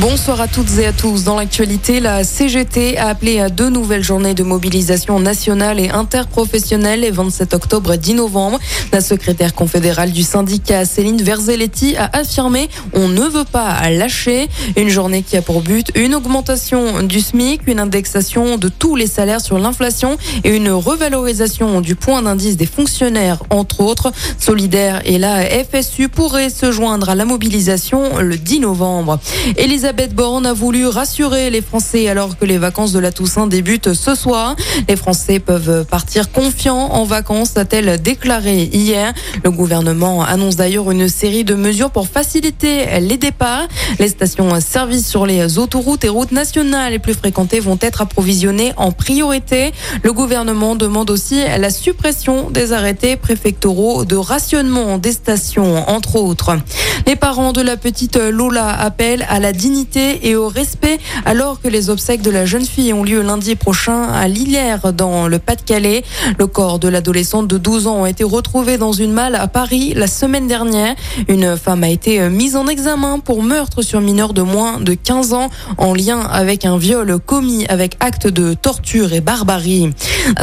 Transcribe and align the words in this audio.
Bonsoir 0.00 0.40
à 0.40 0.48
toutes 0.48 0.78
et 0.78 0.86
à 0.86 0.92
tous. 0.92 1.22
Dans 1.22 1.36
l'actualité, 1.36 2.00
la 2.00 2.24
CGT 2.24 2.98
a 2.98 3.08
appelé 3.08 3.38
à 3.38 3.48
deux 3.48 3.68
nouvelles 3.68 4.02
journées 4.02 4.34
de 4.34 4.42
mobilisation 4.42 5.20
nationale 5.20 5.78
et 5.78 5.88
interprofessionnelle 5.88 7.00
les 7.00 7.12
27 7.12 7.54
octobre 7.54 7.92
et 7.92 7.98
10 7.98 8.14
novembre. 8.14 8.58
La 8.92 9.00
secrétaire 9.00 9.54
confédérale 9.54 10.10
du 10.10 10.22
syndicat, 10.22 10.84
Céline 10.84 11.22
Verzelletti, 11.22 11.96
a 11.96 12.10
affirmé 12.12 12.68
on 12.92 13.08
ne 13.08 13.22
veut 13.22 13.44
pas 13.44 13.88
lâcher. 13.88 14.48
Une 14.76 14.88
journée 14.88 15.22
qui 15.22 15.36
a 15.36 15.42
pour 15.42 15.60
but 15.60 15.90
une 15.94 16.14
augmentation 16.14 17.02
du 17.02 17.20
SMIC, 17.20 17.62
une 17.66 17.78
indexation 17.78 18.58
de 18.58 18.68
tous 18.68 18.96
les 18.96 19.06
salaires 19.06 19.40
sur 19.40 19.58
l'inflation 19.58 20.18
et 20.42 20.56
une 20.56 20.70
revalorisation 20.70 21.80
du 21.80 21.94
point 21.94 22.20
d'indice 22.20 22.56
des 22.56 22.66
fonctionnaires, 22.66 23.42
entre 23.50 23.80
autres. 23.80 24.12
Solidaire 24.38 25.02
et 25.04 25.18
la 25.18 25.44
FSU 25.44 26.08
pourraient 26.08 26.50
se 26.50 26.72
joindre 26.72 27.10
à 27.10 27.14
la 27.14 27.24
mobilisation 27.24 28.18
le 28.18 28.36
10 28.36 28.60
novembre. 28.60 29.20
Borne 29.92 30.46
a 30.46 30.54
voulu 30.54 30.86
rassurer 30.86 31.50
les 31.50 31.60
Français 31.60 32.08
alors 32.08 32.38
que 32.38 32.46
les 32.46 32.56
vacances 32.56 32.92
de 32.92 32.98
la 32.98 33.12
Toussaint 33.12 33.46
débutent 33.46 33.92
ce 33.92 34.14
soir. 34.14 34.56
Les 34.88 34.96
Français 34.96 35.40
peuvent 35.40 35.84
partir 35.84 36.32
confiants 36.32 36.88
en 36.92 37.04
vacances, 37.04 37.58
a-t-elle 37.58 38.00
déclaré 38.00 38.62
hier. 38.72 39.12
Le 39.44 39.50
gouvernement 39.50 40.22
annonce 40.22 40.56
d'ailleurs 40.56 40.90
une 40.90 41.08
série 41.08 41.44
de 41.44 41.54
mesures 41.54 41.90
pour 41.90 42.08
faciliter 42.08 42.98
les 43.00 43.18
départs. 43.18 43.68
Les 43.98 44.08
stations-service 44.08 45.06
sur 45.06 45.26
les 45.26 45.58
autoroutes 45.58 46.04
et 46.04 46.08
routes 46.08 46.32
nationales 46.32 46.92
les 46.92 46.98
plus 46.98 47.14
fréquentées 47.14 47.60
vont 47.60 47.78
être 47.82 48.00
approvisionnées 48.00 48.72
en 48.78 48.90
priorité. 48.90 49.72
Le 50.02 50.14
gouvernement 50.14 50.76
demande 50.76 51.10
aussi 51.10 51.42
la 51.58 51.68
suppression 51.68 52.48
des 52.48 52.72
arrêtés 52.72 53.16
préfectoraux 53.16 54.06
de 54.06 54.16
rationnement 54.16 54.96
des 54.96 55.12
stations, 55.12 55.88
entre 55.90 56.16
autres. 56.16 56.56
Les 57.06 57.16
parents 57.16 57.52
de 57.52 57.60
la 57.60 57.76
petite 57.76 58.16
Lola 58.16 58.68
appellent 58.68 59.26
à 59.28 59.40
la 59.40 59.52
dignité 59.64 60.28
et 60.28 60.36
au 60.36 60.48
respect 60.48 60.98
alors 61.24 61.58
que 61.58 61.68
les 61.68 61.88
obsèques 61.88 62.20
de 62.20 62.30
la 62.30 62.44
jeune 62.44 62.66
fille 62.66 62.92
ont 62.92 63.02
lieu 63.02 63.22
lundi 63.22 63.56
prochain 63.56 64.02
à 64.02 64.28
Lillers 64.28 64.92
dans 64.92 65.26
le 65.26 65.38
Pas-de-Calais. 65.38 66.04
Le 66.38 66.46
corps 66.46 66.78
de 66.78 66.86
l'adolescente 66.86 67.48
de 67.48 67.56
12 67.56 67.86
ans 67.86 68.04
a 68.04 68.10
été 68.10 68.24
retrouvé 68.24 68.76
dans 68.76 68.92
une 68.92 69.12
malle 69.12 69.34
à 69.34 69.48
Paris 69.48 69.94
la 69.96 70.06
semaine 70.06 70.48
dernière. 70.48 70.94
Une 71.28 71.56
femme 71.56 71.82
a 71.82 71.88
été 71.88 72.28
mise 72.28 72.56
en 72.56 72.66
examen 72.66 73.20
pour 73.20 73.42
meurtre 73.42 73.80
sur 73.80 74.02
mineur 74.02 74.34
de 74.34 74.42
moins 74.42 74.80
de 74.80 74.92
15 74.92 75.32
ans 75.32 75.48
en 75.78 75.94
lien 75.94 76.20
avec 76.20 76.66
un 76.66 76.76
viol 76.76 77.18
commis 77.24 77.64
avec 77.70 77.96
acte 78.00 78.26
de 78.26 78.52
torture 78.52 79.14
et 79.14 79.22
barbarie. 79.22 79.94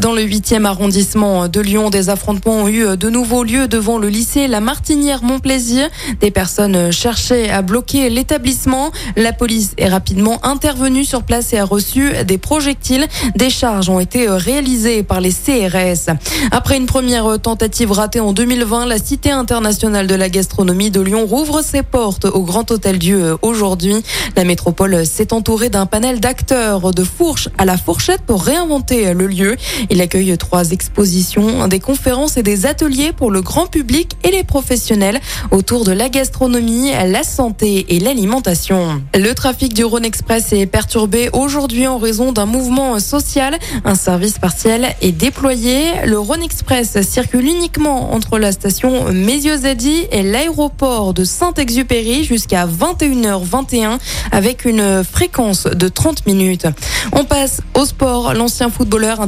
Dans 0.00 0.12
le 0.12 0.22
8e 0.22 0.64
arrondissement 0.66 1.48
de 1.48 1.60
Lyon, 1.60 1.90
des 1.90 2.08
affrontements 2.08 2.62
ont 2.62 2.68
eu 2.68 2.96
de 2.96 3.10
nouveau 3.10 3.42
lieu 3.42 3.66
devant 3.66 3.98
le 3.98 4.08
lycée 4.08 4.46
La 4.46 4.60
Martinière 4.60 5.24
Montplaisir. 5.24 5.88
Des 6.20 6.30
personnes 6.30 6.92
cherchaient 6.92 7.50
à 7.50 7.60
bloquer 7.62 8.08
l'établissement. 8.08 8.92
La 9.16 9.32
police 9.32 9.72
est 9.76 9.88
rapidement 9.88 10.38
intervenue 10.44 11.04
sur 11.04 11.24
place 11.24 11.52
et 11.52 11.58
a 11.58 11.64
reçu 11.64 12.12
des 12.24 12.38
projectiles. 12.38 13.06
Des 13.34 13.50
charges 13.50 13.88
ont 13.88 13.98
été 13.98 14.28
réalisées 14.28 15.02
par 15.02 15.20
les 15.20 15.32
CRS. 15.32 16.14
Après 16.52 16.76
une 16.76 16.86
première 16.86 17.40
tentative 17.40 17.90
ratée 17.90 18.20
en 18.20 18.32
2020, 18.32 18.86
la 18.86 18.98
Cité 18.98 19.32
internationale 19.32 20.06
de 20.06 20.14
la 20.14 20.28
gastronomie 20.28 20.90
de 20.90 21.00
Lyon 21.00 21.26
rouvre 21.26 21.62
ses 21.62 21.82
portes 21.82 22.26
au 22.26 22.42
Grand 22.42 22.70
Hôtel 22.70 22.98
Dieu 22.98 23.36
aujourd'hui. 23.42 23.96
La 24.36 24.44
métropole 24.44 25.04
s'est 25.04 25.32
entourée 25.32 25.68
d'un 25.68 25.86
panel 25.86 26.20
d'acteurs 26.20 26.92
de 26.92 27.02
fourche 27.02 27.48
à 27.58 27.64
la 27.64 27.76
fourchette 27.76 28.22
pour 28.22 28.44
réinventer 28.44 29.12
le 29.14 29.26
lieu. 29.26 29.56
Il 29.90 30.00
accueille 30.00 30.36
trois 30.38 30.70
expositions, 30.70 31.68
des 31.68 31.80
conférences 31.80 32.36
et 32.36 32.42
des 32.42 32.66
ateliers 32.66 33.12
pour 33.12 33.30
le 33.30 33.42
grand 33.42 33.66
public 33.66 34.12
et 34.22 34.30
les 34.30 34.44
professionnels 34.44 35.20
autour 35.50 35.84
de 35.84 35.92
la 35.92 36.08
gastronomie, 36.08 36.90
la 37.06 37.22
santé 37.22 37.86
et 37.88 38.00
l'alimentation. 38.00 39.02
Le 39.14 39.32
trafic 39.34 39.74
du 39.74 39.84
Rhône 39.84 40.04
Express 40.04 40.52
est 40.52 40.66
perturbé 40.66 41.30
aujourd'hui 41.32 41.86
en 41.86 41.98
raison 41.98 42.32
d'un 42.32 42.46
mouvement 42.46 42.98
social. 42.98 43.58
Un 43.84 43.94
service 43.94 44.38
partiel 44.38 44.94
est 45.00 45.12
déployé. 45.12 46.04
Le 46.04 46.18
Rhône 46.18 46.42
Express 46.42 47.00
circule 47.02 47.46
uniquement 47.46 48.12
entre 48.12 48.38
la 48.38 48.52
station 48.52 49.12
Mézieux-Zadi 49.12 50.06
et 50.10 50.22
l'aéroport 50.22 51.14
de 51.14 51.24
Saint-Exupéry 51.24 52.24
jusqu'à 52.24 52.66
21h21 52.66 53.98
avec 54.32 54.64
une 54.64 55.04
fréquence 55.04 55.64
de 55.64 55.88
30 55.88 56.26
minutes. 56.26 56.66
On 57.12 57.24
passe 57.24 57.60
au 57.74 57.84
sport. 57.84 58.34
L'ancien 58.34 58.70
footballeur 58.70 59.20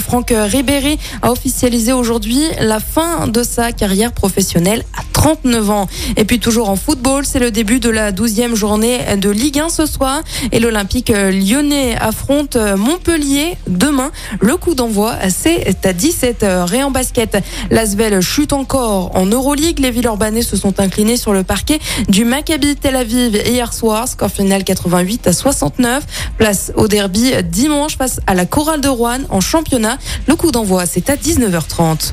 Franck 0.00 0.32
Ribéry 0.34 0.98
a 1.22 1.30
officialisé 1.30 1.92
aujourd'hui 1.92 2.40
la 2.60 2.80
fin 2.80 3.28
de 3.28 3.42
sa 3.42 3.72
carrière 3.72 4.12
professionnelle 4.12 4.84
39 5.18 5.70
ans. 5.70 5.88
Et 6.16 6.24
puis 6.24 6.38
toujours 6.38 6.70
en 6.70 6.76
football, 6.76 7.26
c'est 7.26 7.40
le 7.40 7.50
début 7.50 7.80
de 7.80 7.90
la 7.90 8.12
12e 8.12 8.54
journée 8.54 9.00
de 9.16 9.28
Ligue 9.30 9.58
1 9.58 9.68
ce 9.68 9.84
soir 9.84 10.22
et 10.52 10.60
l'Olympique 10.60 11.08
lyonnais 11.08 11.96
affronte 12.00 12.56
Montpellier 12.56 13.58
demain. 13.66 14.12
Le 14.40 14.56
coup 14.56 14.76
d'envoi, 14.76 15.16
c'est 15.28 15.84
à 15.84 15.92
17h. 15.92 16.72
Et 16.72 16.84
en 16.84 16.92
basket, 16.92 17.36
l'Asvel 17.72 18.20
chute 18.20 18.52
encore 18.52 19.10
en 19.16 19.26
Euroleague. 19.26 19.80
Les 19.80 19.90
Villeurbanais 19.90 20.42
se 20.42 20.56
sont 20.56 20.78
inclinés 20.78 21.16
sur 21.16 21.32
le 21.32 21.42
parquet 21.42 21.80
du 22.08 22.24
Maccabi 22.24 22.76
Tel 22.76 22.94
Aviv 22.94 23.42
hier 23.44 23.72
soir. 23.72 24.06
Score 24.06 24.30
final 24.30 24.62
88 24.62 25.26
à 25.26 25.32
69. 25.32 26.04
Place 26.38 26.70
au 26.76 26.86
derby 26.86 27.32
dimanche 27.42 27.98
face 27.98 28.20
à 28.28 28.34
la 28.34 28.46
Chorale 28.46 28.80
de 28.80 28.88
Rouen 28.88 29.18
en 29.30 29.40
championnat. 29.40 29.98
Le 30.28 30.36
coup 30.36 30.52
d'envoi, 30.52 30.86
c'est 30.86 31.10
à 31.10 31.16
19h30. 31.16 32.12